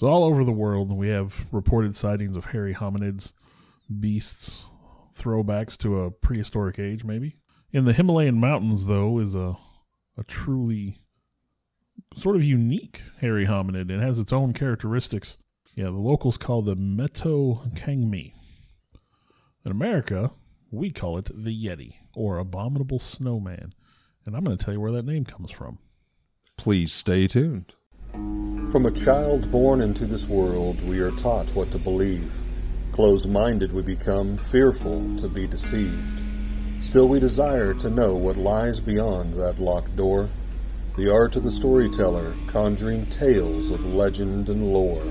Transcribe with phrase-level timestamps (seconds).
[0.00, 3.34] So all over the world, we have reported sightings of hairy hominids,
[4.00, 4.64] beasts,
[5.14, 7.34] throwbacks to a prehistoric age, maybe.
[7.70, 9.58] In the Himalayan mountains, though, is a
[10.16, 10.96] a truly
[12.16, 13.90] sort of unique hairy hominid.
[13.90, 15.36] It has its own characteristics.
[15.74, 18.32] Yeah, the locals call the Meto Kangmi.
[19.66, 20.30] In America,
[20.70, 23.74] we call it the Yeti or abominable snowman.
[24.24, 25.78] And I'm going to tell you where that name comes from.
[26.56, 27.74] Please stay tuned.
[28.12, 32.32] From a child born into this world, we are taught what to believe.
[32.92, 36.20] Close minded, we become fearful to be deceived.
[36.82, 40.28] Still, we desire to know what lies beyond that locked door.
[40.96, 45.02] The art of the storyteller, conjuring tales of legend and lore.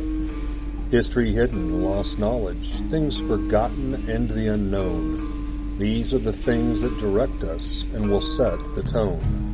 [0.92, 5.78] History hidden, lost knowledge, things forgotten and the unknown.
[5.78, 9.49] These are the things that direct us and will set the tone.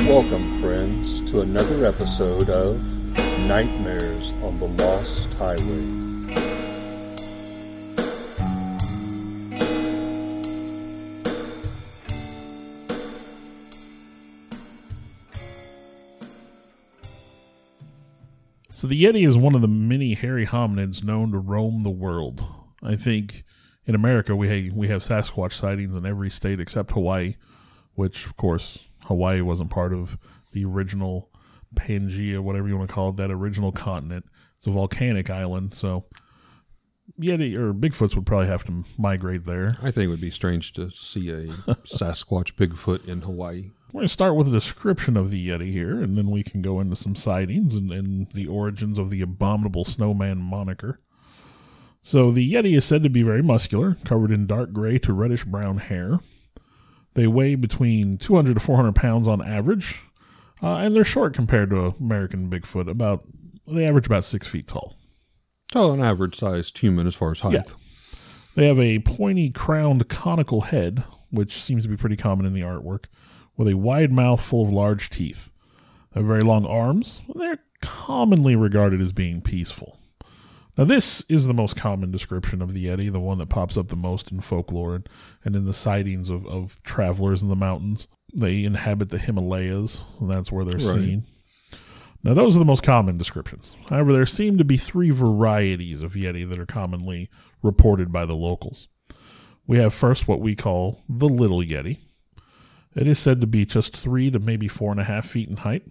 [0.00, 2.80] Welcome, friends, to another episode of
[3.46, 6.06] Nightmares on the Lost Highway.
[18.76, 22.44] So the Yeti is one of the many hairy hominids known to roam the world.
[22.82, 23.44] I think
[23.86, 27.34] in America we have, we have Sasquatch sightings in every state except Hawaii,
[27.94, 30.18] which of course Hawaii wasn't part of
[30.52, 31.30] the original
[31.74, 34.26] Pangea, whatever you want to call it, that original continent.
[34.56, 36.04] It's a volcanic island, so
[37.20, 39.70] Yeti or Bigfoots would probably have to migrate there.
[39.82, 41.46] I think it would be strange to see a
[41.84, 43.70] Sasquatch Bigfoot in Hawaii.
[43.92, 46.60] We're going to start with a description of the Yeti here, and then we can
[46.60, 50.98] go into some sightings and, and the origins of the abominable snowman moniker.
[52.02, 55.44] So, the Yeti is said to be very muscular, covered in dark gray to reddish
[55.44, 56.20] brown hair.
[57.16, 60.02] They weigh between 200 to 400 pounds on average,
[60.62, 62.90] uh, and they're short compared to American Bigfoot.
[62.90, 63.24] About
[63.66, 64.94] they average about six feet tall.
[65.74, 67.54] Oh, an average sized human as far as height.
[67.54, 67.62] Yeah.
[68.54, 72.60] They have a pointy crowned conical head, which seems to be pretty common in the
[72.60, 73.06] artwork,
[73.56, 75.50] with a wide mouth full of large teeth.
[76.12, 77.22] They have very long arms.
[77.34, 79.98] They're commonly regarded as being peaceful.
[80.76, 83.88] Now, this is the most common description of the Yeti, the one that pops up
[83.88, 85.02] the most in folklore
[85.44, 88.08] and, in the sightings of, of travelers in the mountains.
[88.34, 90.96] They inhabit the Himalayas, and that's where they're Right.
[90.96, 91.26] seen.
[92.22, 93.76] Now, those are the most common descriptions.
[93.88, 97.30] However, there seem to be three varieties of Yeti that are commonly
[97.62, 98.88] reported by the locals.
[99.66, 101.98] We have first what we call the Little Yeti.
[102.94, 105.58] It is said to be just three to maybe four and a half feet in
[105.58, 105.84] height.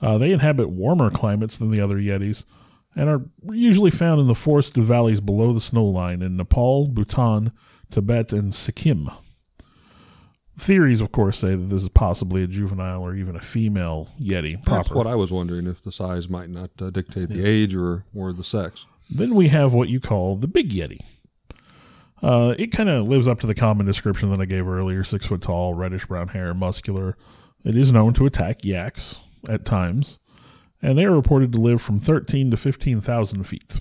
[0.00, 2.44] Uh, they inhabit warmer climates than the other Yetis
[2.98, 3.22] and are
[3.52, 7.52] usually found in the forested valleys below the snow line in Nepal, Bhutan,
[7.92, 9.08] Tibet, and Sikkim.
[10.58, 14.60] Theories, of course, say that this is possibly a juvenile or even a female Yeti
[14.64, 18.04] That's what I was wondering if the size might not uh, dictate the age or,
[18.12, 18.84] or the sex.
[19.08, 20.98] Then we have what you call the Big Yeti.
[22.20, 25.24] Uh, it kind of lives up to the common description that I gave earlier six
[25.24, 27.16] foot tall, reddish brown hair, muscular.
[27.64, 30.18] It is known to attack yaks at times,
[30.82, 33.80] and they are reported to live from 13 to 15,000 feet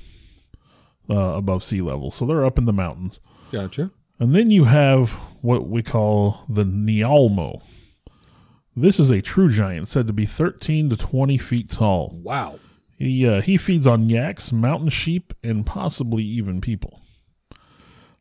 [1.10, 2.12] uh, above sea level.
[2.12, 3.20] So they're up in the mountains.
[3.52, 3.92] Gotcha.
[4.20, 7.62] And then you have what we call the Nialmo.
[8.76, 12.20] This is a true giant said to be 13 to 20 feet tall.
[12.24, 12.60] Wow.
[12.98, 17.00] He uh, he feeds on yaks, mountain sheep, and possibly even people.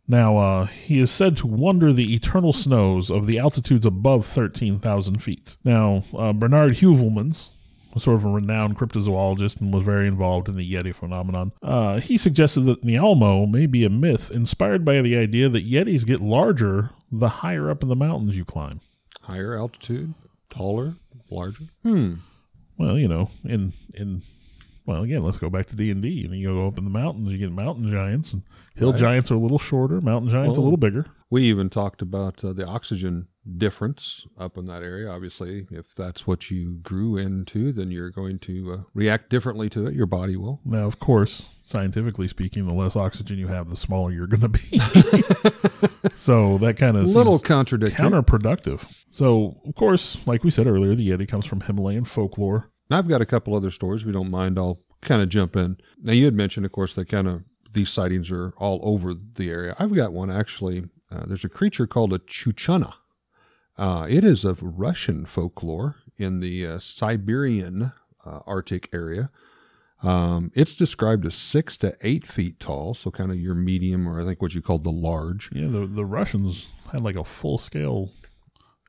[0.09, 5.21] Now, uh, he is said to wander the eternal snows of the altitudes above 13,000
[5.21, 5.57] feet.
[5.65, 6.77] Now, uh, Bernard
[7.97, 12.01] Heuvelmans, sort of a renowned cryptozoologist and was very involved in the Yeti phenomenon, uh,
[12.01, 16.21] he suggested that Nialmo may be a myth inspired by the idea that Yetis get
[16.21, 18.81] larger the higher up in the mountains you climb.
[19.23, 20.15] Higher altitude,
[20.51, 20.95] taller,
[21.31, 21.65] larger.
[21.83, 22.15] Hmm.
[22.79, 24.23] Well, you know, in in
[24.85, 26.09] well, again, let's go back to D and D.
[26.11, 28.43] You know, you go up in the mountains, you get mountain giants, and
[28.77, 29.01] hill Right.
[29.01, 30.01] giants are a little shorter.
[30.01, 31.07] Mountain giants a little bigger.
[31.29, 33.27] We even talked about uh, the oxygen
[33.59, 35.09] difference up in that area.
[35.11, 39.87] Obviously, if that's what you grew into, then you're going to uh, react differently to
[39.87, 39.95] it.
[39.95, 40.61] Your body will.
[40.65, 44.49] Now, of course, scientifically speaking, the less oxygen you have, the smaller you're going to
[44.49, 44.79] be.
[46.15, 48.05] so that kind of little contradictory.
[48.05, 48.83] counterproductive.
[49.11, 52.71] So, of course, like we said earlier, the Yeti comes from Himalayan folklore.
[52.91, 54.03] Now, I've got a couple other stories.
[54.03, 55.77] If you don't mind, I'll kind of jump in.
[56.03, 57.43] Now, you had mentioned, of course, that kind of
[57.73, 59.77] these sightings are all over the area.
[59.79, 60.85] I've got one actually.
[61.13, 62.95] Uh, there's a creature called a chuchana.
[63.79, 67.93] Uh, it is of Russian folklore in the uh, Siberian
[68.25, 69.31] uh, Arctic area.
[70.03, 74.21] Um, it's described as six to eight feet tall, so kind of your medium, or
[74.21, 75.51] I think what you called the large.
[75.53, 78.11] Yeah, the the Russians had like a full scale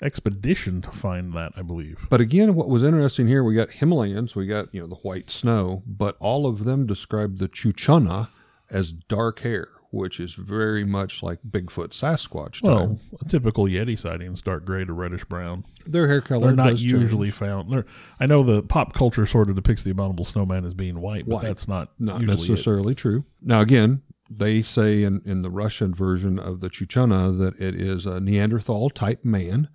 [0.02, 2.06] expedition to find that, I believe.
[2.10, 5.30] But again, what was interesting here, we got Himalayans, we got you know the white
[5.30, 8.30] snow, but all of them described the Chuchuna
[8.70, 12.62] as dark hair, which is very much like Bigfoot Sasquatch.
[12.62, 12.64] Type.
[12.64, 15.64] Well, a typical Yeti sightings, dark gray to reddish brown.
[15.86, 17.36] their hair color They're not does usually change.
[17.38, 17.72] found.
[17.72, 17.86] They're,
[18.20, 21.42] I know the pop culture sort of depicts the abominable snowman as being white, but
[21.42, 22.50] that's not, not usually it.
[22.52, 23.24] necessarily true.
[23.42, 28.06] Now, again, they say in, in the Russian version of the Chuchana that it is
[28.06, 29.70] a Neanderthal type man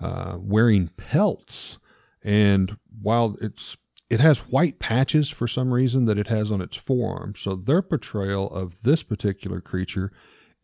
[0.00, 1.78] uh, wearing pelts,
[2.22, 3.76] and while it's
[4.10, 7.34] it has white patches for some reason that it has on its forearm.
[7.36, 10.10] So their portrayal of this particular creature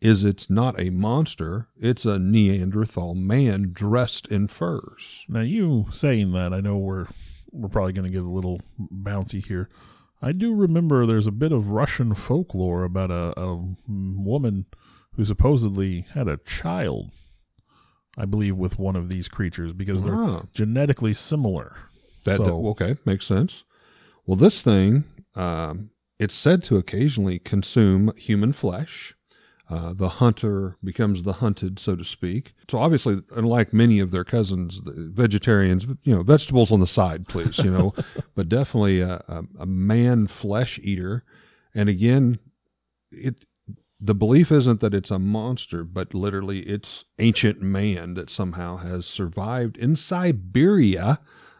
[0.01, 5.25] is it's not a monster; it's a Neanderthal man dressed in furs.
[5.29, 7.07] Now, you saying that, I know we're
[7.51, 9.69] we're probably going to get a little bouncy here.
[10.21, 14.65] I do remember there's a bit of Russian folklore about a, a woman
[15.15, 17.11] who supposedly had a child,
[18.17, 20.43] I believe, with one of these creatures because they're Ah.
[20.53, 21.75] genetically similar.
[22.25, 23.63] That, So- okay makes sense.
[24.25, 25.05] Well, this thing
[25.35, 29.15] um, it's said to occasionally consume human flesh.
[29.67, 32.53] Uh, the hunter becomes the hunted, so to speak.
[32.69, 37.27] So obviously, unlike many of their cousins, the vegetarians, you know, vegetables on the side,
[37.27, 37.95] please, you know,
[38.35, 41.23] but definitely a, a, a man flesh eater.
[41.73, 42.37] And again,
[43.11, 43.45] it
[43.99, 49.07] the belief isn't that it's a monster, but literally it's ancient man that somehow has
[49.07, 51.19] survived in Siberia,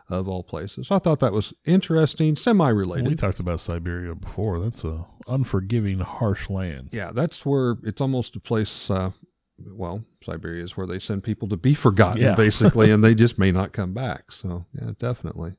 [0.10, 0.88] of all places.
[0.88, 3.08] So I thought that was interesting, semi related.
[3.08, 4.60] We talked about Siberia before.
[4.60, 6.90] That's a unforgiving, harsh land.
[6.92, 8.90] Yeah, that's where it's almost a place.
[8.90, 9.12] Uh,
[9.58, 12.36] well, Siberia is where they send people to be forgotten, Yeah.
[12.36, 14.32] basically, and they just may not come back.
[14.32, 15.56] So, yeah, definitely.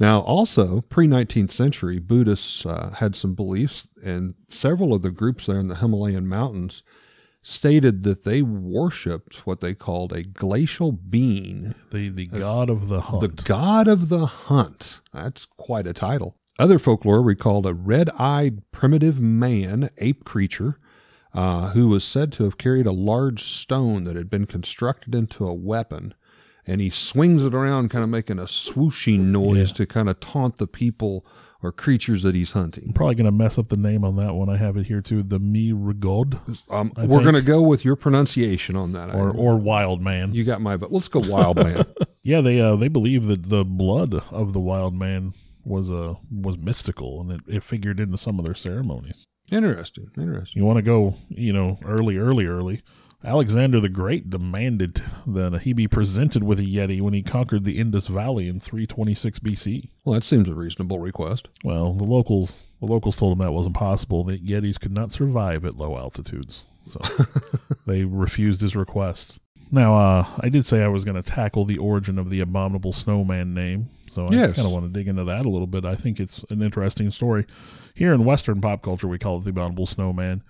[0.00, 5.46] Now, also, pre 19th century, Buddhists uh, had some beliefs, and several of the groups
[5.46, 6.82] there in the Himalayan mountains
[7.42, 13.00] stated that they worshipped what they called a glacial being, The the god of the
[13.02, 13.20] hunt.
[13.20, 15.00] the god of the hunt.
[15.12, 16.36] That's quite a title.
[16.58, 20.78] Other folklore recalled a red eyed primitive man, ape creature,
[21.32, 25.46] uh, who was said to have carried a large stone that had been constructed into
[25.46, 26.14] a weapon.
[26.66, 29.76] And he swings it around, kind of making a swooshing noise Yeah.
[29.76, 31.24] to kind of taunt the people
[31.62, 32.84] or creatures that he's hunting.
[32.86, 34.48] I'm probably going to mess up the name on that one.
[34.48, 35.22] I have it here too.
[35.22, 36.38] The Mi Rigod
[36.70, 39.14] Um, we're going to go with your pronunciation on that.
[39.14, 40.32] or or Wild Man.
[40.34, 41.84] you got my, but let's go wild man.
[42.22, 45.32] Yeah, they uh, they believe that the blood of the wild man
[45.64, 49.24] was uh, was mystical and it, it figured into some of their ceremonies.
[49.50, 50.60] interesting, interesting.
[50.60, 52.82] You want to go, you know, early, early, early.
[53.24, 57.78] Alexander the Great demanded that he be presented with a Yeti when he conquered the
[57.78, 59.88] Indus Valley in 326 BC.
[60.04, 61.48] Well, that seems a reasonable request.
[61.64, 64.22] Well, the locals the locals told him that wasn't possible.
[64.24, 67.00] That Yetis could not survive at low altitudes, so
[67.88, 69.40] they refused his request.
[69.72, 72.92] Now, uh, I did say I was going to tackle the origin of the abominable
[72.92, 74.54] snowman name, so I Yes.
[74.56, 75.84] kind of want to dig into that a little bit.
[75.84, 77.46] I think it's an interesting story.
[77.94, 80.42] Here in Western pop culture, we call it the abominable snowman.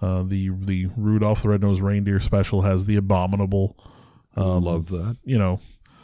[0.00, 3.76] Uh, the the Rudolph the Red-Nosed Reindeer special has the abominable.
[4.36, 5.16] Um, Love that.
[5.24, 5.60] you know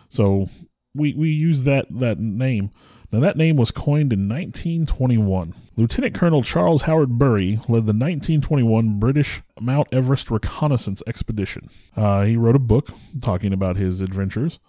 [0.09, 0.49] so
[0.95, 2.71] we we use that that name
[3.13, 9.01] now that name was coined in 1921 lieutenant colonel charles howard bury led the 1921
[9.01, 12.91] british mount everest reconnaissance expedition uh, he wrote a book
[13.21, 14.61] talking about his adventures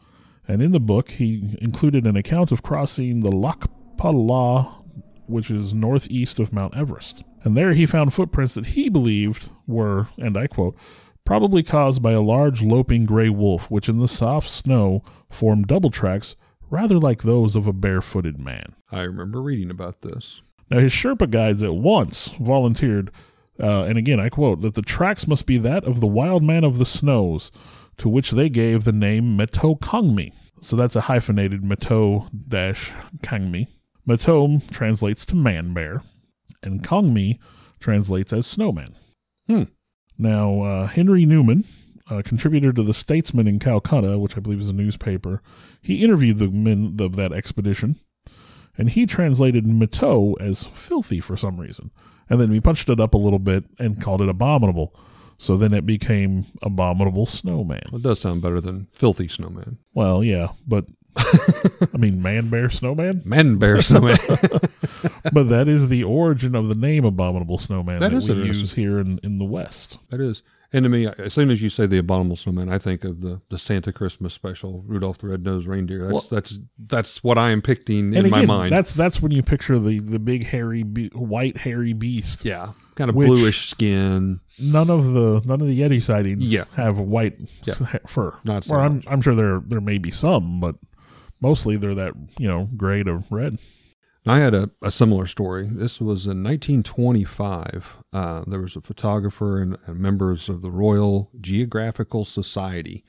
[0.47, 4.80] and in the book he included an account of crossing the Lhakpa La
[5.31, 10.07] which is northeast of mount everest and there he found footprints that he believed were
[10.17, 10.75] and i quote
[11.25, 15.89] probably caused by a large loping gray wolf, which in the soft snow formed double
[15.89, 16.35] tracks
[16.69, 18.75] rather like those of a barefooted man.
[18.91, 20.41] I remember reading about this.
[20.69, 23.11] Now, his Sherpa guides at once volunteered,
[23.61, 26.63] uh, and again I quote, that the tracks must be that of the wild man
[26.63, 27.51] of the snows,
[27.97, 30.31] to which they gave the name Meto Kangmi.
[30.61, 32.29] So that's a hyphenated Meto
[33.21, 33.67] Kangmi.
[34.07, 36.03] Meto translates to man bear,
[36.63, 37.39] and Kangmi
[37.79, 38.95] translates as snowman.
[39.47, 39.63] Hmm.
[40.17, 41.65] Now, uh, Henry Newman,
[42.09, 45.41] a contributor to the Statesman in Calcutta, which I believe is a newspaper,
[45.81, 47.99] he interviewed the men of that expedition,
[48.77, 51.91] and he translated Meto as filthy for some reason.
[52.29, 54.95] And then he punched it up a little bit and called it abominable.
[55.37, 57.89] So then it became abominable snowman.
[57.91, 59.79] It does sound better than filthy snowman.
[59.93, 60.85] Well, yeah, but
[61.17, 63.21] I mean, man bear snowman.
[63.25, 64.17] Man bear snowman.
[65.33, 68.73] But that is the origin of the name abominable snowman That that, is we use
[68.73, 69.97] here in, in the West.
[70.09, 70.41] that is.
[70.73, 73.39] And to me, as soon as you say the abominable snowman, I think of the,
[73.49, 76.01] the Santa Christmas special, Rudolph the Red-Nosed Reindeer.
[76.03, 78.71] That's Well- that's that's what I am picking in and my mind.
[78.73, 82.45] that's that's when you picture the the big hairy be- white hairy beast.
[82.45, 84.39] yeah, kind of bluish skin.
[84.59, 86.65] None of the none of the Yeti sightings Yeah.
[86.75, 87.73] have white Yeah.
[88.07, 88.33] fur.
[88.43, 89.03] Not so Or I'm.
[89.07, 90.75] I'm sure there there may be some, but
[91.41, 93.57] mostly they're that you know gray to red.
[94.25, 95.67] I had a, a similar story.
[95.71, 97.97] This was in 1925.
[98.13, 103.03] Uh, there was a photographer and, and members of the Royal Geographical Society,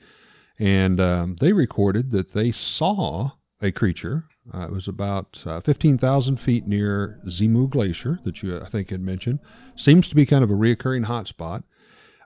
[0.59, 4.25] and um, they recorded that they saw a creature.
[4.53, 9.01] Uh, it was about uh, 15,000 feet near Zemu Glacier, that you, I think, had
[9.01, 9.39] mentioned.
[9.75, 11.63] Seems to be kind of a reoccurring hotspot.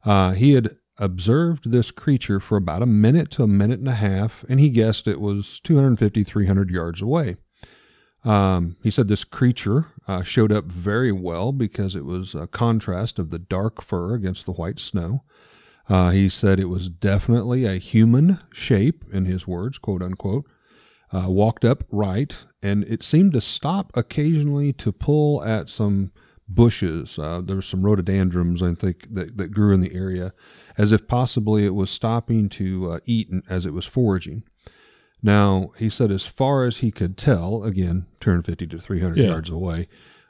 [0.03, 3.95] Uh, he had observed this creature for about a minute to a minute and a
[3.95, 7.35] half, and he guessed it was 250, 300 yards away.
[8.23, 13.19] Um, he said this creature uh, showed up very well because it was a contrast
[13.19, 15.23] of the dark fur against the white snow.
[15.87, 20.45] Uh, he said it was definitely a human shape, in his words, quote unquote.
[21.13, 26.11] Uh, walked upright, and it seemed to stop occasionally to pull at some
[26.49, 27.17] bushes.
[27.17, 30.33] Uh, there were some rhododendrons, I think, that, that grew in the area,
[30.77, 34.43] as if possibly it was stopping to uh, eat as it was foraging.
[35.23, 39.25] Now, he said, as far as he could tell, again, 250 to 300 Yeah.
[39.27, 39.87] yards away,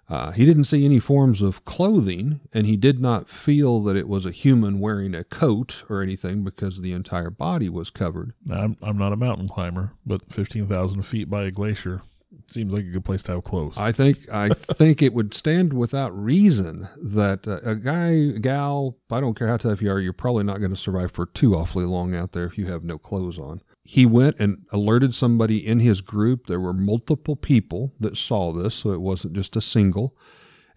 [0.09, 4.07] uh, he didn't see any forms of clothing, and he did not feel that it
[4.07, 8.31] was a human wearing a coat or anything because the entire body was covered.
[8.45, 12.03] Now, I'm I'm not a mountain climber, but fifteen thousand feet by a glacier
[12.51, 13.75] seems like a good place to have clothes.
[13.77, 19.19] I think I think it would stand without reason that uh, a guy, gal, I
[19.19, 21.85] don't care how tough you are, you're probably not going to survive for too awfully
[21.85, 23.61] long out there if you have no clothes on.
[23.83, 26.47] He went and alerted somebody in his group.
[26.47, 30.15] There were multiple people that saw this, so it wasn't just a single.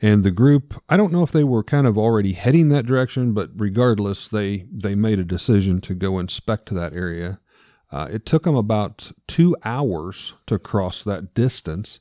[0.03, 3.35] And the group, I don't know if they were kind of already heading that direction,
[3.35, 7.41] but regardless, they they made a decision to go inspect that area.
[7.93, 11.99] Uh, it took them about two hours to cross that distance.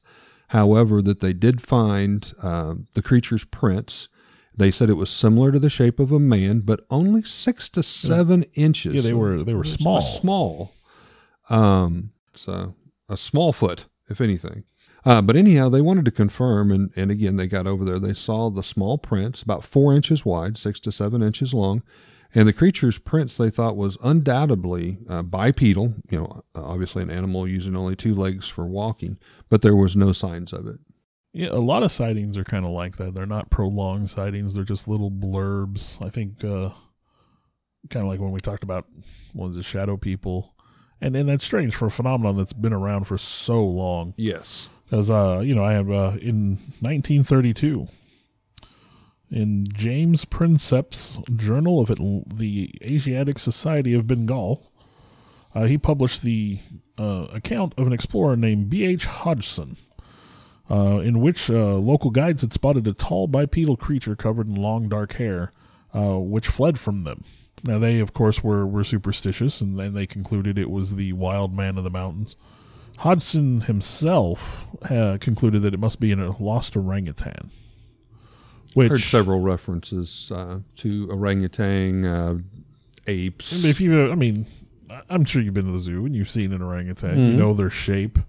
[0.50, 4.08] However, that they did find uh, the creature's prints.
[4.56, 7.82] They said it was similar to the shape of a man, but only six to
[7.84, 8.96] seven inches.
[8.96, 10.02] Yeah, they were- they were small.
[10.02, 10.72] Small.
[11.50, 12.76] Um, so
[13.08, 14.64] a small foot, if anything.
[15.06, 18.00] Uh, but anyhow, they wanted to confirm, and, and again, they got over there.
[18.00, 21.84] They saw the small prints, about four inches wide, six to seven inches long,
[22.36, 25.96] and the creature's prints they thought was undoubtedly uh, bipedal.
[26.10, 29.18] You know, obviously an animal using only two legs for walking,
[29.50, 30.80] but there was no signs of it.
[31.34, 33.14] Yeah, a lot of sightings are kind of like that.
[33.14, 36.04] They're not prolonged sightings; they're just little blurbs.
[36.04, 36.70] I think, uh,
[37.90, 38.86] kind of like when we talked about
[39.34, 40.56] was it, shadow people,
[41.02, 44.14] and and that's strange for a phenomenon that's been around for so long.
[44.18, 44.70] Yes.
[44.86, 47.88] Because uh, you know, I have uh, in 1932,
[49.32, 52.00] in James Prinsep's Journal of it,
[52.36, 54.72] the Asiatic Society of Bengal,
[55.54, 56.60] uh, he published the
[56.98, 58.86] uh, account of an explorer named B.
[58.86, 59.06] H.
[59.06, 59.78] Hodgson,
[60.70, 64.90] uh, in which uh, local guides had spotted a tall bipedal creature covered in long
[64.90, 65.52] dark hair,
[65.96, 67.24] uh, which fled from them.
[67.64, 71.54] Now they, of course, were were superstitious, and then they concluded it was the wild
[71.54, 72.36] man of the mountains.
[73.00, 77.50] Hodgson himself uh, concluded that it must be a lost orangutan.
[78.76, 82.38] Which, Heard several references uh, to orangutan, uh,
[83.08, 83.52] apes.
[83.54, 84.46] I mean, if you, I mean,
[85.10, 87.18] I'm sure you've been to the zoo and you've seen an orangutan.
[87.20, 87.38] You Mhm.
[87.38, 88.20] know their shape.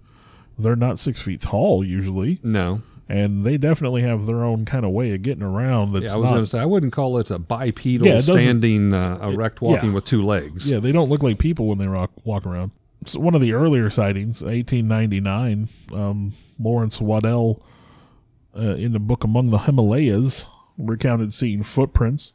[0.57, 2.81] They're not six feet tall usually, no.
[3.09, 5.93] and they definitely have their own kind of way of getting around.
[5.93, 8.17] That's Yeah, I was not, going to say I wouldn't call it a bipedal Yeah,
[8.17, 9.95] it standing uh, erect walking yeah.
[9.95, 10.67] with two legs.
[10.69, 12.71] Yeah, they don't look like people when they rock, walk around.
[13.05, 17.63] So one of the earlier sightings, 1899, um, Laurence Waddell,
[18.55, 20.45] uh, in the book Among the Himalayas,
[20.77, 22.33] recounted seeing footprints.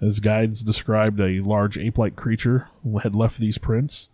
[0.00, 2.68] His guides described a large ape-like creature
[3.02, 4.08] had left these prints.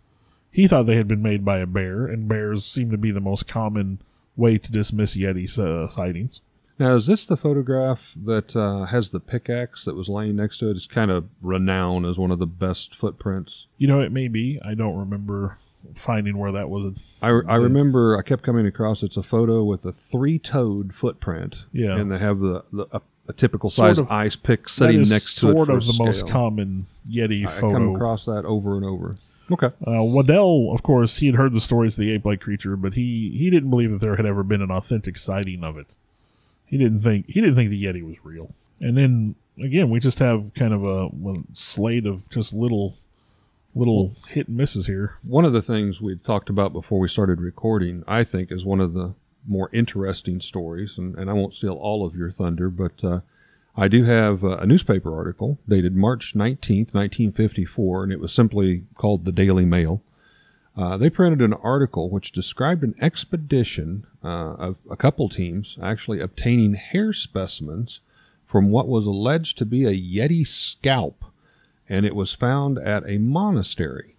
[0.49, 3.19] He thought they had been made by a bear, and bears seem to be the
[3.19, 4.01] most common
[4.35, 6.41] way to dismiss Yeti uh, sightings.
[6.79, 10.69] Now, is this the photograph that uh, has the pickaxe that was laying next to
[10.69, 10.71] it?
[10.71, 13.67] It's kind of renowned as one of the best footprints.
[13.77, 14.59] You know, it may be.
[14.63, 15.57] I don't remember
[15.95, 17.15] finding where that was.
[17.21, 21.65] I, I remember I kept coming across it's a photo with a three-toed footprint.
[21.71, 21.97] Yeah.
[21.97, 25.35] and they have the, the a, a typical Sort size of- ice pick sitting next
[25.39, 27.73] to it sort of the most common Yeti I photo.
[27.73, 29.15] come across that over and over.
[29.51, 29.67] Okay.
[29.85, 33.35] Uh, Waddell, of course, he had heard the stories of the ape-like creature, but he,
[33.37, 35.95] he didn't believe that there had ever been an authentic sighting of it.
[36.65, 38.55] He didn't think he didn't think the Yeti was real.
[38.81, 42.95] And then again, we just have kind of a, one slate of just little
[43.75, 45.17] little hit and misses here.
[45.23, 48.79] One of the things we talked about before we started recording, I think, is one
[48.79, 49.15] of the
[49.47, 53.19] more interesting stories, and, and I won't steal all of your thunder, but uh,
[53.75, 58.83] I do have uh, a newspaper article dated March 19th, 1954, and it was simply
[58.95, 60.01] called the Daily Mail.
[60.75, 66.19] Uh, they printed an article which described an expedition uh, of a couple teams actually
[66.19, 67.99] obtaining hair specimens
[68.45, 71.25] from what was alleged to be a Yeti scalp,
[71.89, 74.15] and it was found at a monastery.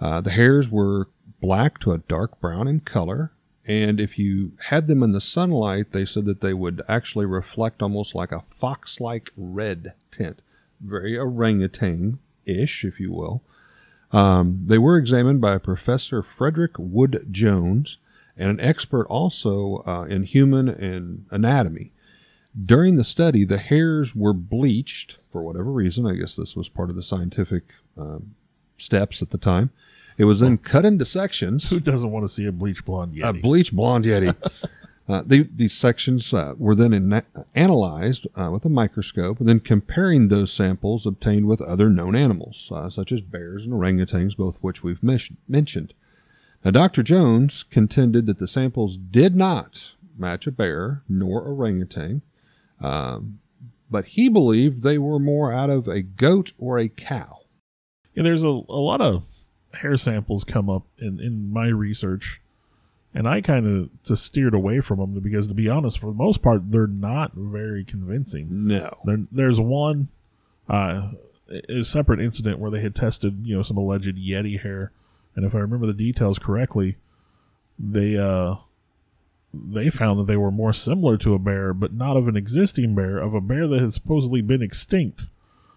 [0.00, 1.08] Uh, the hairs were
[1.40, 3.32] black to a dark brown in color,
[3.64, 7.82] and if you had them in the sunlight, they said that they would actually reflect
[7.82, 10.42] almost like a fox like red tint.
[10.80, 13.42] Very orangutan ish, if you will.
[14.10, 17.98] Um, they were examined by Professor Frederick Wood Jones
[18.36, 21.92] and an expert also uh, in human and anatomy.
[22.64, 26.06] During the study, the hairs were bleached for whatever reason.
[26.06, 27.64] I guess this was part of the scientific
[27.96, 28.34] um,
[28.76, 29.70] steps at the time.
[30.18, 31.70] It was then cut into sections.
[31.70, 33.28] Who doesn't want to see a bleach blonde yeti?
[33.28, 34.36] A bleach blonde yeti.
[35.08, 37.22] uh, the, these sections uh, were then in,
[37.54, 42.70] analyzed uh, with a microscope, and then comparing those samples obtained with other known animals,
[42.74, 45.94] uh, such as bears and orangutans, both of which we've mentioned.
[46.64, 47.02] Now, Dr.
[47.02, 52.22] Jones contended that the samples did not match a bear nor orangutan,
[52.82, 53.38] um,
[53.90, 57.40] but he believed they were more out of a goat or a cow.
[58.14, 59.24] Yeah, there's a, a lot of
[59.74, 62.40] hair samples come up in, in my research,
[63.14, 66.12] and I kind of just steered away from them because, to be honest, for the
[66.12, 68.66] most part, they're not very convincing.
[68.66, 68.98] No.
[69.04, 70.08] There, there's one
[70.68, 71.12] uh,
[71.68, 74.92] a separate incident where they had tested, you know, some alleged Yeti hair
[75.34, 76.96] and if I remember the details correctly,
[77.78, 78.56] they uh
[79.54, 82.94] they found that they were more similar to a bear, but not of an existing
[82.94, 85.26] bear, of a bear that has supposedly been extinct.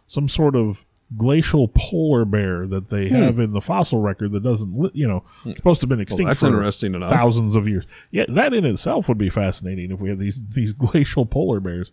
[0.08, 3.16] Some sort of glacial polar bear that they hmm.
[3.16, 5.52] have in the fossil record that doesn't, you know, hmm.
[5.54, 7.10] supposed to have been extinct well, for interesting enough.
[7.10, 7.86] thousands of years.
[8.12, 11.92] Yeah, that in itself would be fascinating if we had these these glacial polar bears.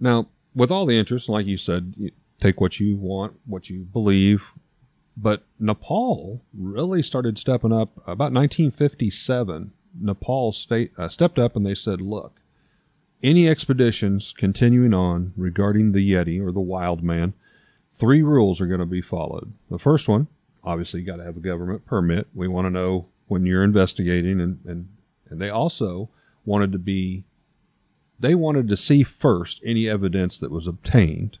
[0.00, 3.84] Now, with all the interest, like you said, you take what you want, what you
[3.84, 4.52] believe,
[5.16, 9.72] but Nepal really started stepping up about 1957.
[10.00, 12.40] Nepal state, uh, stepped up and they said, look,
[13.22, 17.34] any expeditions continuing on regarding the Yeti or the wild man,
[17.92, 19.52] three rules are going to be followed.
[19.70, 20.28] The first one,
[20.62, 22.28] obviously, you got to have a government permit.
[22.34, 24.88] We want to know when you're investigating, and, and,
[25.30, 26.10] and they also
[26.44, 27.24] wanted to be,
[28.20, 31.38] they wanted to see first any evidence that was obtained.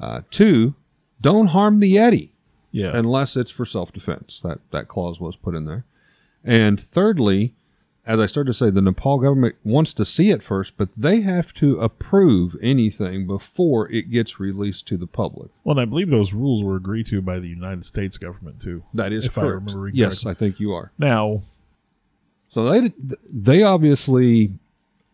[0.00, 0.74] Uh, two,
[1.20, 2.30] don't harm the Yeti.
[2.72, 2.92] Yeah.
[2.94, 4.40] Unless it's for self defense.
[4.42, 5.84] That that clause was put in there.
[6.44, 7.54] And thirdly,
[8.10, 11.20] as I started to say, the Nepal government wants to see it first, but they
[11.20, 15.52] have to approve anything before it gets released to the public.
[15.62, 18.82] Well, and I believe those rules were agreed to by the United States government too.
[18.94, 19.44] That is if correct.
[19.44, 20.00] I remember correctly.
[20.00, 20.90] yes, I think you are.
[20.98, 21.42] Now,
[22.48, 22.92] so they
[23.32, 24.54] they obviously,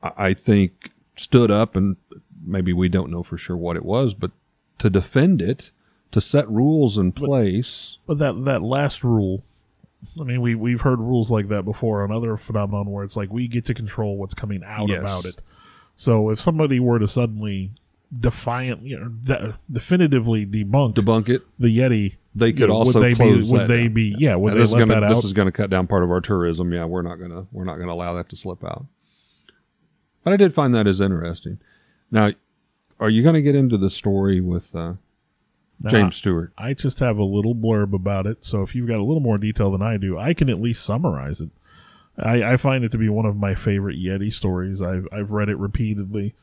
[0.02, 1.96] I think, stood up, and
[2.46, 4.30] maybe we don't know for sure what it was, but
[4.78, 5.70] to defend it
[6.12, 7.98] to set rules in place.
[8.06, 9.44] But, but that that last rule,
[10.20, 13.32] I mean, we we've heard rules like that before on other phenomenon where it's like
[13.32, 15.00] we get to control what's coming out yes.
[15.00, 15.42] about it.
[15.96, 17.72] So if somebody were to suddenly
[18.18, 23.16] defiant, you know, de- definitively debunk debunk it, the Yeti, they could know, also would
[23.16, 25.14] they be would they be yeah would and they this let gonna, that out?
[25.14, 26.72] This is going to cut down part of our tourism.
[26.72, 28.86] Yeah, we're not gonna we're not gonna allow that to slip out.
[30.22, 31.58] But I did find that as interesting.
[32.10, 32.32] Now,
[32.98, 34.94] are you going to get into the story with uh,
[35.80, 36.52] now, James Stewart.
[36.56, 39.38] I just have a little blurb about it, so if you've got a little more
[39.38, 41.50] detail than I do, I can at least summarize it.
[42.18, 44.80] I, I find it to be one of my favorite Yeti stories.
[44.80, 46.34] I've I've read it repeatedly,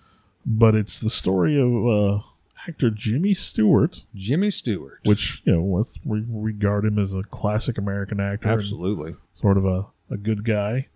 [0.46, 2.24] but it's the story of uh,
[2.68, 4.06] actor Jimmy Stewart.
[4.14, 8.50] Jimmy Stewart, which you know, let's re- regard him as a classic American actor.
[8.50, 10.90] Absolutely, sort of a, a good guy.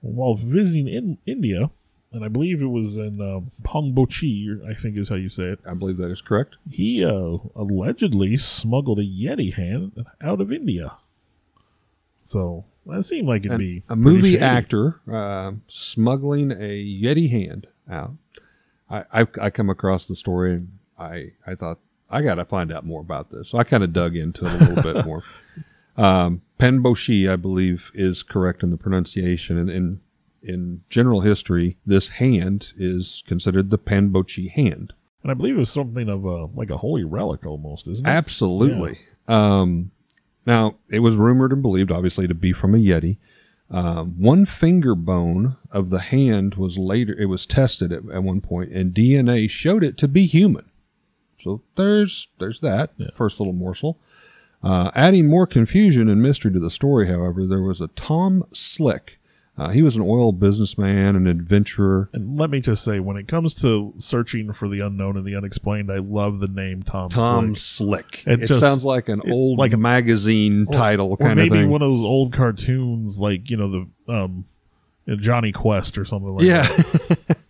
[0.00, 1.70] While visiting in India,
[2.12, 5.60] and I believe it was in uh, Pongbochi, I think is how you say it.
[5.66, 6.56] I believe that is correct.
[6.70, 10.96] He uh, allegedly smuggled a Yeti hand out of India.
[12.22, 14.42] So that seemed like it'd An, be a movie shady.
[14.42, 18.12] actor uh, smuggling a Yeti hand out.
[18.90, 22.72] I, I, I come across the story and I I thought I got to find
[22.72, 23.48] out more about this.
[23.50, 25.22] So I kind of dug into it a little bit more.
[25.96, 30.00] Um, Penboshi, I believe, is correct in the pronunciation, and, and
[30.46, 34.92] in general history, this hand is considered the Panbochi hand.
[35.22, 38.08] And I believe it's something of a like a holy relic almost, isn't it?
[38.08, 38.98] Absolutely.
[39.28, 39.60] Yeah.
[39.60, 39.90] Um,
[40.46, 43.18] now, it was rumored and believed, obviously, to be from a Yeti.
[43.68, 48.40] Um, one finger bone of the hand was later, it was tested at, at one
[48.40, 50.70] point, and DNA showed it to be human.
[51.38, 53.08] So there's there's that yeah.
[53.14, 53.98] first little morsel.
[54.62, 59.20] Uh, adding more confusion and mystery to the story, however, there was a Tom Slick
[59.58, 62.10] uh, he was an oil businessman, an adventurer.
[62.12, 65.34] And let me just say, when it comes to searching for the unknown and the
[65.34, 67.08] unexplained, I love the name Tom.
[67.08, 68.16] Tom Slick.
[68.16, 68.26] Slick.
[68.26, 71.40] It, it just, sounds like an it, old like a magazine or, title or kind
[71.40, 71.52] of thing.
[71.52, 73.70] Maybe one of those old cartoons, like you know
[74.06, 74.44] the um,
[75.16, 76.62] Jonny Quest or something like yeah.
[76.62, 77.38] that.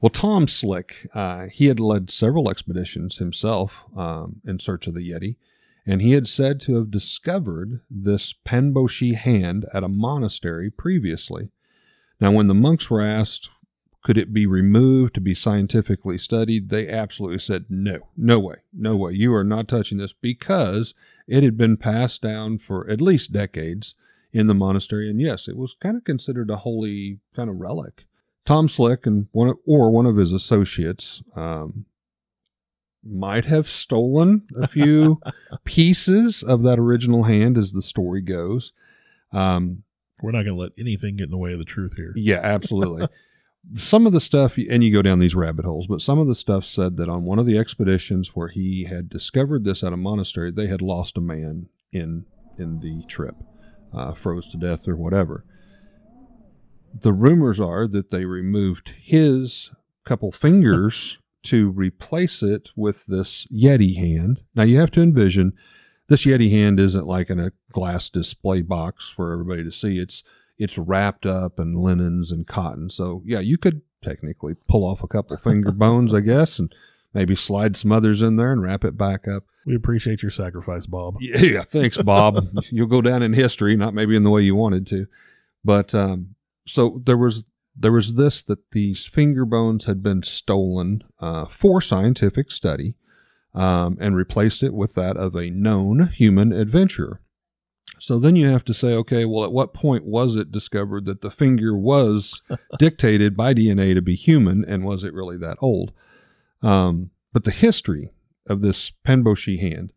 [0.00, 5.10] Well, Tom Slick, uh, he had led several expeditions himself um, in search of the
[5.10, 5.36] Yeti,
[5.86, 11.50] and he had said to have discovered this Penboshi hand at a monastery previously.
[12.20, 13.50] Now, when the monks were asked,
[14.02, 18.96] could it be removed to be scientifically studied, they absolutely said, no, no way, no
[18.96, 19.12] way.
[19.12, 20.94] You are not touching this because
[21.26, 23.94] it had been passed down for at least decades
[24.32, 25.10] in the monastery.
[25.10, 28.06] And yes, it was kind of considered a holy kind of relic.
[28.46, 31.84] Tom Slick and one of, or one of his associates um,
[33.04, 35.20] might have stolen a few
[35.64, 38.72] pieces of that original hand, as the story goes.
[39.32, 39.84] Um,
[40.22, 42.12] We're not going to let anything get in the way of the truth here.
[42.16, 43.08] yeah, absolutely.
[43.74, 46.34] some of the stuff, and you go down these rabbit holes, but some of the
[46.34, 49.96] stuff said that on one of the expeditions where he had discovered this at a
[49.96, 52.24] monastery, they had lost a man in
[52.58, 53.36] in the trip,
[53.94, 55.44] uh, froze to death or whatever.
[56.92, 59.70] The rumors are that they removed his
[60.04, 64.42] couple fingers to replace it with this Yeti hand.
[64.54, 65.52] Now you have to envision
[66.08, 69.98] this Yeti hand isn't like in a glass display box for everybody to see.
[69.98, 70.22] It's
[70.58, 72.90] it's wrapped up in linens and cotton.
[72.90, 76.74] So yeah, you could technically pull off a couple finger bones, I guess, and
[77.14, 79.44] maybe slide some others in there and wrap it back up.
[79.64, 81.16] We appreciate your sacrifice, Bob.
[81.20, 82.44] Yeah, thanks, Bob.
[82.70, 85.06] You'll go down in history, not maybe in the way you wanted to,
[85.64, 86.34] but um,
[86.66, 87.44] so there was
[87.80, 92.94] there was this that these finger bones had been stolen uh, for scientific study
[93.54, 97.20] um, and replaced it with that of a known human adventurer.
[97.98, 101.22] So then you have to say, okay, well, at what point was it discovered that
[101.22, 102.42] the finger was
[102.78, 105.92] dictated by DNA to be human, and was it really that old?
[106.62, 108.10] Um, but the history
[108.48, 109.92] of this Penboshi hand,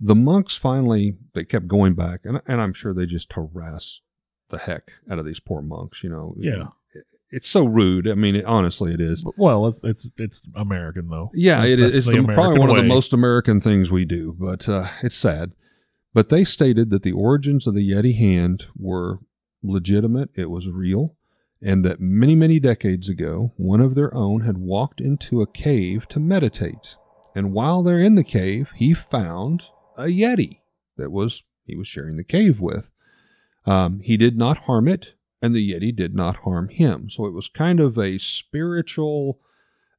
[0.00, 4.02] the monks finally they kept going back, and and I'm sure they just harassed
[4.50, 6.02] the heck out of these poor monks.
[6.02, 6.68] You know, Yeah.
[7.30, 8.08] It's so rude.
[8.08, 9.24] I mean, it, honestly, it is.
[9.36, 11.30] Well, it's it's it's American though.
[11.34, 14.68] Yeah, it It's the the- probably one of the most American things we do, but
[14.68, 15.52] uh, it's sad.
[16.14, 19.18] But they stated that the origins of the Yeti hand were
[19.62, 21.14] legitimate, it was real,
[21.60, 26.08] and that many, many decades ago, one of their own had walked into a cave
[26.08, 26.96] to meditate.
[27.34, 30.60] And while they're in the cave, he found a Yeti
[30.96, 32.90] that was he was sharing the cave with.
[33.66, 37.08] Um, he did not harm it, and the Yeti did not harm him.
[37.10, 39.38] So it was kind of a spiritual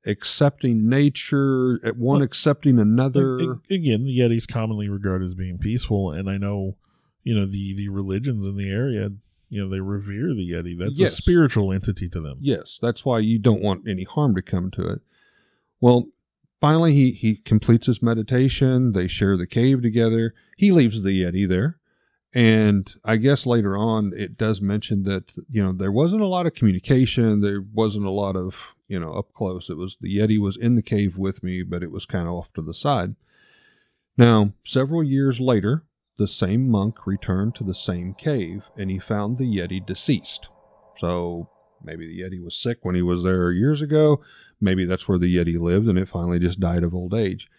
[0.06, 3.60] accepting nature, at one Well, accepting another.
[3.70, 6.78] Again, the Yetis commonly regarded as being peaceful, and I know,
[7.24, 9.12] you know, the the religions in the area,
[9.50, 10.78] you know, they revere the Yeti.
[10.78, 11.14] That's Yes.
[11.14, 12.38] a spiritual entity to them.
[12.42, 15.02] Yes, that's why you don't want any harm to come to it.
[15.82, 16.10] Well,
[16.62, 18.92] finally, he, he completes his meditation.
[18.94, 20.34] They share the cave together.
[20.58, 21.79] He leaves the Yeti there.
[22.34, 26.46] And I guess later on, it does mention that, you know, there wasn't a lot
[26.46, 27.42] of communication.
[27.42, 29.70] There wasn't a lot of, you know, up close.
[29.70, 32.34] It was the Yeti was in the cave with me, but it was kind of
[32.34, 33.16] off to the side.
[34.16, 35.86] Now, several years later,
[36.18, 40.50] the same monk returned to the same cave and he found the Yeti deceased.
[40.98, 41.50] So
[41.82, 44.22] maybe the Yeti was sick when he was there years ago.
[44.60, 47.50] Maybe that's where the Yeti lived and it finally just died of old age.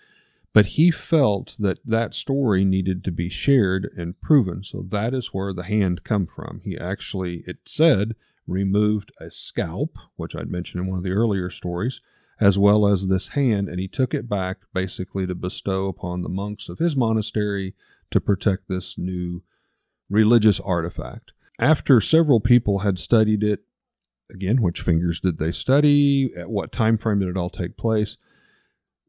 [0.52, 4.64] But he felt that that story needed to be shared and proven.
[4.64, 6.60] So that is where the hand come from.
[6.64, 11.50] He actually, it said, removed a scalp, which I'd mentioned in one of the earlier
[11.50, 12.00] stories,
[12.40, 16.28] as well as this hand, and he took it back basically to bestow upon the
[16.28, 17.74] monks of his monastery
[18.10, 19.42] to protect this new
[20.08, 21.32] religious artifact.
[21.60, 23.60] After several people had studied it,
[24.32, 26.32] again, which fingers did they study?
[26.36, 28.16] At what time frame did it all take place?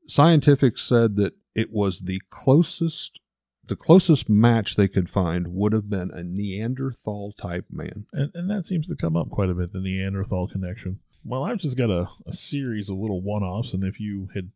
[0.07, 3.19] Scientific said that it was the closest
[3.67, 8.05] the closest match they could find would have been a Neanderthal type man.
[8.11, 10.99] And, and that seems to come up quite a bit, the Neanderthal connection.
[11.23, 14.51] Well, I've just got a, a series of little one offs, and if you had,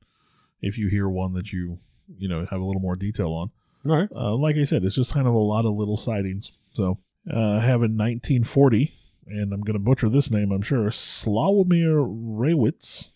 [0.62, 1.80] if you hear one that you,
[2.18, 3.52] you know, have a little more detail on,
[3.90, 4.10] All right.
[4.14, 6.52] uh, like I said, it's just kind of a lot of little sightings.
[6.74, 6.98] So,
[7.32, 8.92] uh, I have in 1940,
[9.28, 13.10] and I'm going to butcher this name, I'm sure, Slawomir Rawicz,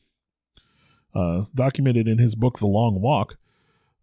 [1.14, 3.38] uh, documented in his book, The Long Walk,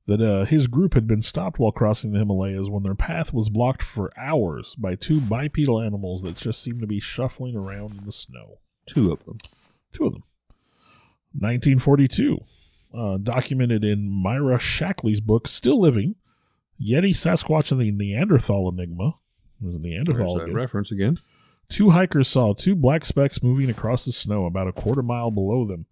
[0.06, 3.48] that uh, his group had been stopped while crossing the Himalayas when their path was
[3.48, 8.04] blocked for hours by two bipedal animals that just seemed to be shuffling around in
[8.04, 8.58] the snow.
[8.86, 9.38] Two of them.
[9.92, 10.22] Two of them.
[11.38, 12.38] 1942,
[12.96, 16.14] uh, documented in Myra Shackley's book, Still Living,
[16.80, 19.14] Yeti, Sasquatch, and the Neanderthal Enigma.
[19.60, 20.54] There's a There's Neanderthal that again.
[20.54, 21.18] reference again.
[21.68, 25.66] Two hikers saw two black specks moving across the snow about a quarter mile below
[25.66, 25.86] them.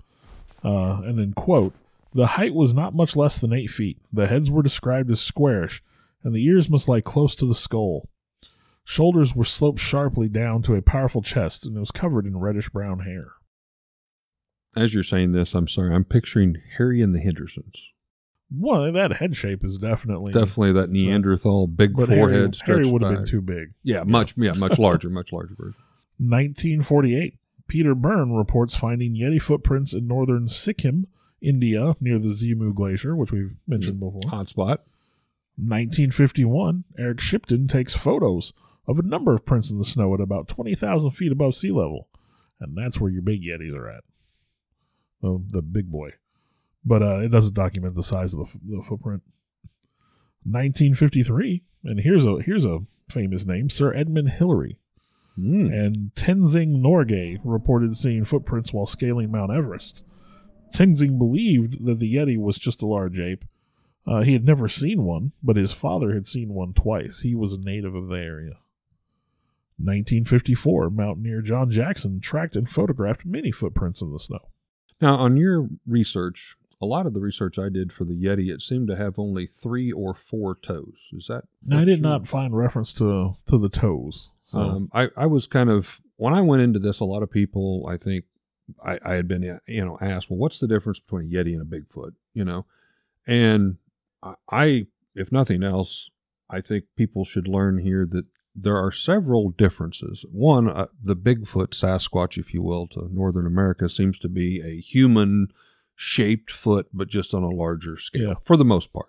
[0.64, 1.74] Uh, and then, quote,
[2.14, 3.98] the height was not much less than eight feet.
[4.12, 5.82] The heads were described as squarish,
[6.22, 8.08] and the ears must lie close to the skull.
[8.84, 12.68] Shoulders were sloped sharply down to a powerful chest, and it was covered in reddish
[12.68, 13.32] brown hair.
[14.76, 17.92] as you're saying this, I'm sorry, I'm picturing Harry and the Hendersons.
[18.56, 23.02] Well, that head shape is definitely Definitely that Neanderthal big But forehead Harry, Harry would
[23.02, 23.72] have been too big.
[23.82, 25.74] Yeah, much yeah, much larger, much larger version.
[26.18, 27.34] 1948,
[27.66, 31.06] Peter Byrne reports finding Yeti footprints in northern Sikkim,
[31.40, 34.20] India, near the Zemu Glacier, which we've mentioned before.
[34.22, 34.78] Hotspot.
[35.56, 38.52] 1951, Eric Shipton takes photos
[38.86, 42.08] of a number of prints in the snow at about 20,000 feet above sea level.
[42.60, 44.04] And that's where your big Yetis are at.
[45.22, 46.10] The, the big boy.
[46.84, 49.22] But uh, it doesn't document the size of the, the footprint.
[50.44, 54.78] 1953, and here's a here's a famous name, Sir Edmund Hillary
[55.38, 55.72] Mm.
[55.72, 60.04] and Tenzing Norgay reported seeing footprints while scaling Mount Everest.
[60.72, 63.44] Tenzing believed that the Yeti was just a large ape.
[64.06, 67.22] Uh, he had never seen one, but his father had seen one twice.
[67.22, 68.58] He was a native of the area.
[69.78, 74.50] 1954, mountaineer John Jackson tracked and photographed many footprints in the snow.
[75.00, 78.62] Now, on your research, a lot of the research I did for the Yeti, it
[78.62, 81.08] seemed to have only three or four toes.
[81.12, 81.44] Is that?
[81.70, 84.30] I did not find reference to to the toes.
[84.42, 87.30] So Um, I, I was kind of when I went into this, a lot of
[87.30, 88.24] people I think
[88.84, 91.62] I, I had been you know asked, well, what's the difference between a Yeti and
[91.62, 92.12] a Bigfoot?
[92.34, 92.66] You know,
[93.26, 93.78] and
[94.22, 96.10] I, I if nothing else,
[96.50, 100.24] I think people should learn here that there are several differences.
[100.30, 104.80] One, uh, the Bigfoot Sasquatch, if you will, to Northern America seems to be a
[104.80, 105.48] human
[105.94, 108.34] shaped foot, but just on a larger scale Yeah.
[108.44, 109.06] for the most part.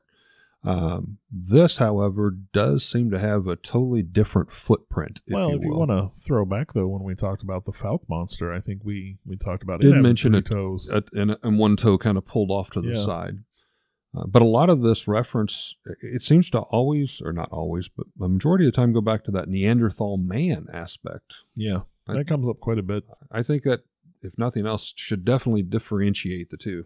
[0.64, 5.22] Um, this, however, does seem to have a totally different footprint.
[5.28, 7.72] If well, you if you want to throw back though, when we talked about the
[7.72, 10.90] Fouke monster, I think we we talked about Did it mention it, toes.
[10.92, 13.06] uh, and, and one toe kind of pulled off to the Yeah.
[13.06, 13.44] side.
[14.18, 18.08] Uh, but a lot of this reference, it seems to always, or not always, but
[18.20, 21.44] a majority of the time go back to that Neanderthal man aspect.
[21.54, 23.04] yeah, I- that comes up quite a bit.
[23.30, 23.82] I think that,
[24.26, 26.86] if nothing else, should definitely differentiate the two.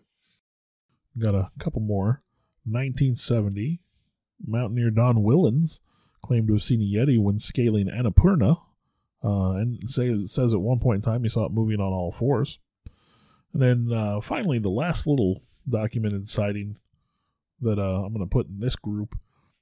[1.18, 2.22] Got a couple more.
[2.66, 3.82] 1970,
[4.46, 5.82] mountaineer Don Whillans
[6.22, 8.62] claimed to have seen a Yeti when scaling Annapurna,
[9.24, 12.12] uh, and say, says at one point in time he saw it moving on all
[12.12, 12.60] fours.
[13.54, 16.78] And then uh, finally, the last little documented sighting
[17.62, 19.16] that uh, I'm going to put in this group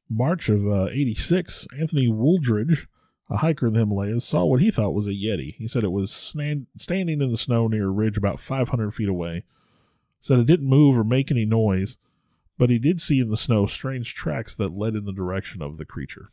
[0.10, 2.88] March of uh, 86, Anthony Wooldridge,
[3.30, 5.56] a hiker in the Himalayas, saw what he thought was a Yeti.
[5.56, 9.10] He said it was snan- standing in the snow near a ridge about 500 feet
[9.10, 9.44] away.
[10.20, 11.98] Said it didn't move or make any noise,
[12.58, 15.78] but he did see in the snow strange tracks that led in the direction of
[15.78, 16.32] the creature.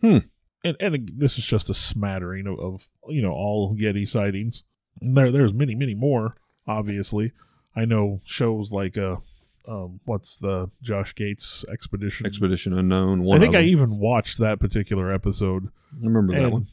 [0.00, 0.18] Hmm.
[0.64, 4.64] And and this is just a smattering of, of you know all Yeti sightings.
[5.00, 6.36] And there there's many many more.
[6.66, 7.32] Obviously,
[7.74, 9.16] I know shows like uh,
[9.66, 12.26] um, what's the Josh Gates expedition?
[12.26, 13.22] Expedition Unknown.
[13.22, 15.68] One I think I even watched that particular episode.
[16.02, 16.66] I remember that one.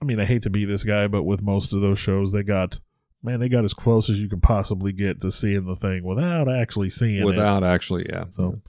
[0.00, 2.42] I mean, I hate to be this guy, but with most of those shows, they
[2.42, 2.80] got
[3.22, 6.48] man, they got as close as you could possibly get to seeing the thing without
[6.48, 7.24] actually seeing it.
[7.24, 8.24] Without actually, yeah.
[8.32, 8.60] So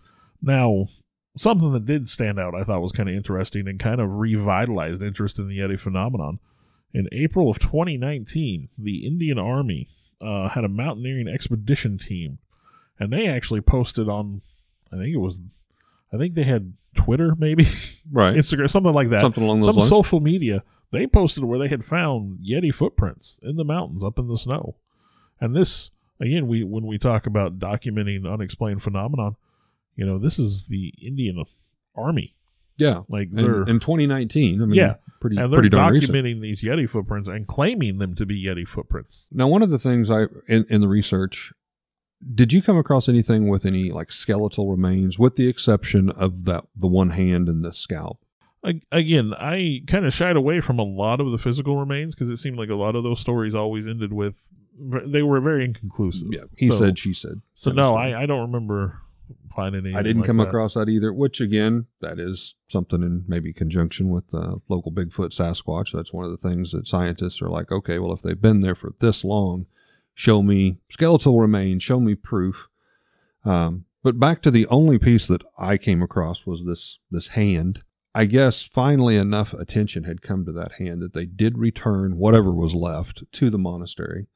[0.42, 0.86] now,
[1.38, 5.02] something that did stand out, I thought was kind of interesting and kind of revitalized
[5.02, 6.40] interest in the Yeti phenomenon.
[6.94, 9.90] In April of 2019, the Indian Army
[10.22, 12.38] uh, had a mountaineering expedition team,
[13.00, 14.42] and they actually posted on,
[14.92, 15.42] I think it was,
[16.14, 17.64] I think they had Twitter, maybe
[18.12, 18.36] right.
[18.36, 19.90] Instagram, something like that, Something along those some lines.
[19.90, 20.64] social media.
[20.92, 24.76] They posted where they had found Yeti footprints in the mountains up in the snow,
[25.42, 29.36] and this again, we when we talk about documenting unexplained phenomenon,
[29.96, 31.44] you know, this is the Indian
[31.96, 32.36] Army,
[32.78, 33.02] yeah.
[33.10, 34.96] like they're in 2019, I mean, Yeah.
[35.20, 36.12] pretty, and they're pretty darn recent.
[36.14, 39.26] documenting these Yeti footprints and claiming them to be Yeti footprints.
[39.32, 41.52] Now, one of the things I in, in the research,
[42.36, 46.66] did you come across anything with any like skeletal remains, with the exception of that
[46.76, 48.20] the one hand and the scalp?
[48.94, 52.38] Again, I kind of shied away from a lot of the physical remains because it
[52.38, 56.30] seemed like a lot of those stories always ended with they were very inconclusive.
[56.32, 57.42] Yeah, he So- said, she said.
[57.56, 57.94] So no.
[57.96, 59.00] I, I don't remember
[59.56, 59.96] finding any.
[59.96, 60.48] I didn't like come that.
[60.48, 61.14] across that either.
[61.14, 65.92] Which again, that is something in maybe conjunction with uh, local Bigfoot Sasquatch.
[65.92, 68.76] That's one of the things that scientists are like, okay, well, if they've been there
[68.76, 69.66] for this long,
[70.14, 72.68] show me skeletal remains, show me proof.
[73.46, 77.82] Um, but back to the only piece that I came across was this this hand.
[78.16, 82.52] I guess finally enough attention had come to that hand that they did return whatever
[82.52, 84.28] was left to the monastery,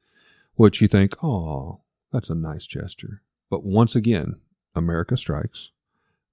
[0.54, 3.22] which you think, oh, that's a nice gesture.
[3.50, 4.40] But once again,
[4.74, 5.70] America Strikes.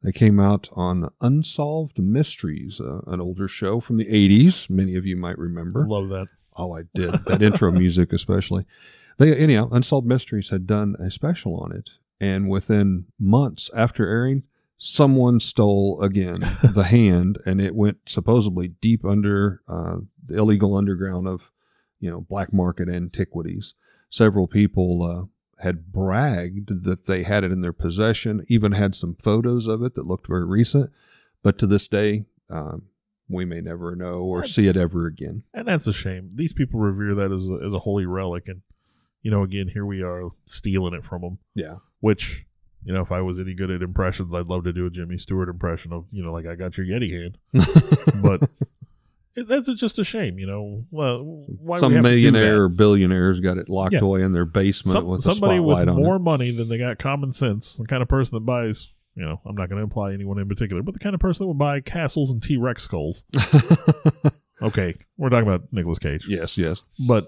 [0.02, 4.70] They came out on Unsolved Mysteries, uh, an older show from the 80s.
[4.70, 5.86] Many of you might remember.
[5.88, 6.28] Love that.
[6.56, 7.14] Oh, I did.
[7.26, 8.66] That intro music, especially.
[9.17, 11.91] They, anyhow, Unsolved Mysteries had done a special on it.
[12.19, 14.43] And within months after airing,
[14.78, 16.39] someone stole again
[16.73, 21.51] the hand, and it went supposedly deep under uh, the illegal underground of,
[21.99, 23.73] you know, black market antiquities.
[24.10, 29.15] several people uh, had bragged that they had it in their possession, even had some
[29.15, 30.91] photos of it that looked very recent.
[31.43, 32.84] But to this day, um,
[33.30, 35.43] we may never know or That's- see it ever again.
[35.54, 36.30] And that's a shame.
[36.36, 38.62] These people revere that as a, as a holy relic, and
[39.26, 41.40] you know, again, here we are stealing it from them.
[41.56, 41.78] Yeah.
[42.00, 42.46] Which,
[42.84, 45.18] you know, if I was any good at impressions, I'd love to do a Jimmy
[45.18, 47.38] Stewart impression of, you know, like I got your Yeti hand.
[48.22, 48.48] But
[49.36, 50.86] it, that's just a shame, you know.
[50.92, 54.02] Well, why Some millionaire or billionaires got it locked Yeah.
[54.02, 56.20] away in their basement Some, with a somebody with more it.
[56.20, 59.56] money than they got common sense, the kind of person that buys, you know, I'm
[59.56, 61.82] not going to imply anyone in particular, but the kind of person that would buy
[61.82, 63.26] castles and T Rex skulls.
[64.62, 66.28] Okay, we're talking about Nicolas Cage.
[66.30, 66.82] yes, yes.
[67.08, 67.26] but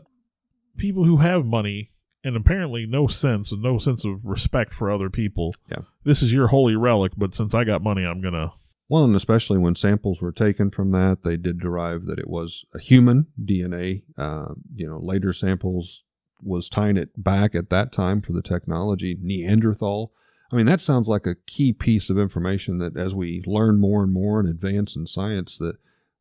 [0.78, 1.92] people who have money
[2.24, 5.54] and apparently no sense and no sense of respect for other people.
[5.70, 5.84] Yeah.
[6.04, 8.52] This is your holy relic, but since I got money, I'm gonna.
[8.90, 12.66] Well, and especially when samples were taken from that, they did derive that it was
[12.74, 14.04] a human DNA.
[14.18, 16.04] Uh, you know, later samples
[16.42, 20.12] was tying it back at that time for the technology Neanderthal.
[20.52, 24.04] I mean, that sounds like a key piece of information that as we learn more
[24.04, 25.76] and more and advance in science, that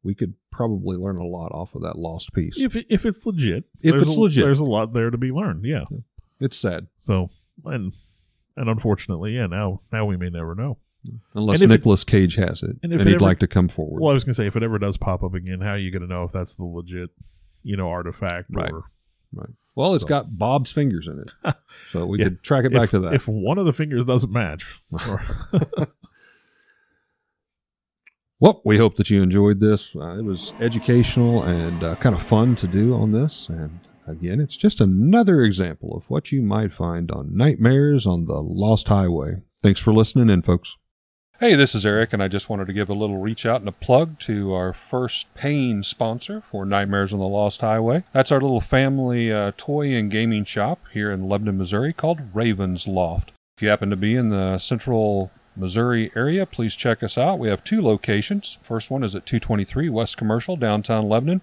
[0.07, 2.59] we could probably learn a lot off of that lost piece.
[2.59, 4.45] If it, if it's legit, If there's it's a, legit.
[4.45, 5.65] there's a lot there to be learned.
[5.65, 5.85] Yeah.
[6.41, 7.29] It's sad, So
[7.65, 7.93] and
[8.57, 9.47] and unfortunately, yeah.
[9.47, 10.79] Now now we may never know.
[11.35, 13.69] unless And if it- Nicolas Cage has it and and, he'd ever- like to come
[13.69, 14.01] forward.
[14.01, 15.91] Well, I was gonna say if it ever does pop up again, how are you
[15.91, 17.11] gonna know if that's the legit,
[17.63, 18.71] you know, artifact Right.
[18.71, 18.85] or
[19.35, 19.51] right.
[19.75, 21.55] Well, it's So- got Bob's fingers in it,
[21.91, 22.25] so we Yeah.
[22.25, 23.15] could track it back if, to that.
[23.15, 25.23] If one of the fingers doesn't match, or,
[28.39, 29.97] Well, we hope that you enjoyed this.
[29.97, 33.49] Uh, it was educational and uh, kind of fun to do on this.
[33.49, 38.43] And again, it's just another example of what you might find on Nightmares on the
[38.43, 39.37] Lost Highway.
[39.63, 40.77] Thanks for listening in, folks.
[41.41, 43.69] Hey, this is Eric, and I just wanted to give a little reach out and
[43.71, 48.05] a plug to our first paying sponsor for Nightmares on the Lost Highway.
[48.13, 52.87] That's our little family uh, toy and gaming shop here in Lebanon, Missouri called Raven's
[52.87, 53.33] Loft.
[53.57, 57.39] If you happen to be in the central Missouri area, please check us out.
[57.39, 58.59] We have two locations.
[58.63, 61.43] First one is at 223 West Commercial, downtown Lebanon.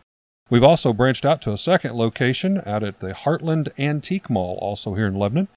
[0.50, 4.94] We've also branched out to a second location out at the Heartland Antique Mall, also
[4.94, 5.48] here in Lebanon.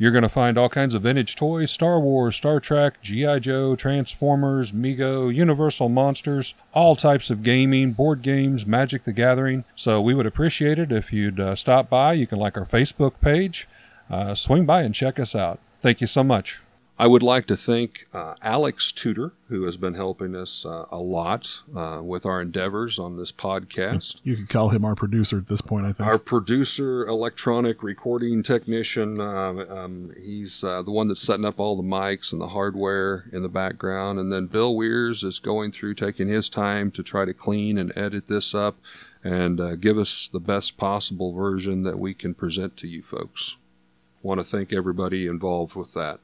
[0.00, 3.40] You're going to find all kinds of vintage toys Star Wars, Star Trek, G.I.
[3.40, 9.64] Joe, Transformers, Mego, Universal Monsters, all types of gaming, board games, Magic the Gathering.
[9.74, 12.12] So we would appreciate it if you'd uh, stop by.
[12.12, 13.66] You can like our Facebook page,
[14.08, 15.58] uh, swing by and check us out.
[15.80, 16.60] Thank you so much.
[17.00, 20.98] I would like to thank uh, Alex Tudor, who has been helping us uh, a
[20.98, 24.20] lot uh, with our endeavors on this podcast.
[24.24, 25.86] you could call him our producer at this point.
[25.86, 26.08] I think.
[26.08, 31.76] Our producer, electronic recording technician, um, um, he's uh, the one that's setting up all
[31.76, 34.18] the mics and the hardware in the background.
[34.18, 37.96] And then Bill Weirs is going through taking his time to try to clean and
[37.96, 38.76] edit this up
[39.22, 43.54] and uh, give us the best possible version that we can present to you folks.
[44.20, 46.18] Want to thank everybody involved with that.